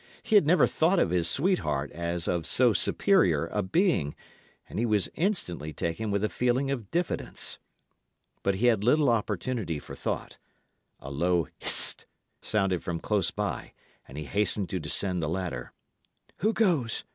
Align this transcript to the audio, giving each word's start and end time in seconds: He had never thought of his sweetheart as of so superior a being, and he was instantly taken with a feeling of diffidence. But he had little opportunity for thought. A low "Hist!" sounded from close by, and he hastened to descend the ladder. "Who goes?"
He 0.23 0.33
had 0.33 0.47
never 0.47 0.65
thought 0.65 0.97
of 0.97 1.11
his 1.11 1.29
sweetheart 1.29 1.91
as 1.91 2.27
of 2.27 2.47
so 2.47 2.73
superior 2.73 3.45
a 3.51 3.61
being, 3.61 4.15
and 4.67 4.79
he 4.79 4.85
was 4.87 5.09
instantly 5.13 5.73
taken 5.73 6.09
with 6.09 6.23
a 6.23 6.27
feeling 6.29 6.71
of 6.71 6.89
diffidence. 6.89 7.59
But 8.41 8.55
he 8.55 8.65
had 8.65 8.83
little 8.83 9.09
opportunity 9.09 9.77
for 9.77 9.93
thought. 9.93 10.39
A 11.01 11.11
low 11.11 11.47
"Hist!" 11.59 12.07
sounded 12.41 12.83
from 12.83 12.97
close 12.99 13.29
by, 13.29 13.73
and 14.07 14.17
he 14.17 14.23
hastened 14.23 14.69
to 14.71 14.79
descend 14.79 15.21
the 15.21 15.29
ladder. 15.29 15.71
"Who 16.37 16.51
goes?" 16.51 17.03